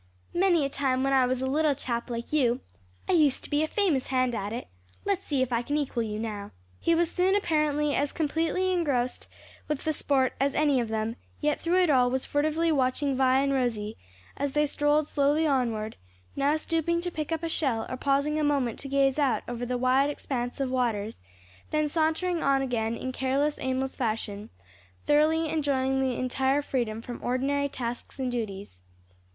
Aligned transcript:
"Many 0.33 0.65
a 0.65 0.69
time 0.69 1.03
when 1.03 1.13
I 1.13 1.27
was 1.27 1.43
a 1.43 1.45
little 1.45 1.75
chap 1.75 2.09
like 2.09 2.33
you, 2.33 2.61
I 3.07 3.11
used 3.11 3.43
to 3.43 3.51
be 3.51 3.61
a 3.61 3.67
famous 3.67 4.07
hand 4.07 4.33
at 4.33 4.51
it. 4.51 4.67
Let's 5.05 5.23
see 5.23 5.43
if 5.43 5.53
I 5.53 5.61
can 5.61 5.77
equal 5.77 6.01
you 6.01 6.17
now." 6.17 6.49
He 6.79 6.95
was 6.95 7.11
soon 7.11 7.35
apparently 7.35 7.93
as 7.93 8.11
completely 8.11 8.73
engrossed 8.73 9.27
with 9.67 9.83
the 9.83 9.93
sport 9.93 10.33
as 10.39 10.55
any 10.55 10.79
of 10.79 10.87
them, 10.87 11.17
yet 11.39 11.61
through 11.61 11.83
it 11.83 11.91
all 11.91 12.09
was 12.09 12.25
furtively 12.25 12.71
watching 12.71 13.15
Vi 13.15 13.39
and 13.41 13.53
Rosie 13.53 13.95
as 14.35 14.53
they 14.53 14.65
strolled 14.65 15.07
slowly 15.07 15.45
onward, 15.45 15.97
now 16.35 16.57
stooping 16.57 16.99
to 17.01 17.11
pick 17.11 17.31
up 17.31 17.43
a 17.43 17.47
shell 17.47 17.85
or 17.87 17.95
pausing 17.95 18.39
a 18.39 18.43
moment 18.43 18.79
to 18.79 18.87
gaze 18.87 19.19
out 19.19 19.43
over 19.47 19.67
the 19.67 19.77
wide 19.77 20.09
expanse 20.09 20.59
of 20.59 20.71
waters, 20.71 21.21
then 21.69 21.87
sauntering 21.87 22.41
on 22.41 22.63
again 22.63 22.95
in 22.97 23.11
careless, 23.11 23.59
aimless 23.59 23.95
fashion, 23.95 24.49
thoroughly 25.05 25.47
enjoying 25.49 26.01
the 26.01 26.15
entire 26.17 26.63
freedom 26.63 27.03
from 27.03 27.23
ordinary 27.23 27.69
tasks 27.69 28.17
and 28.17 28.31
duties. 28.31 28.81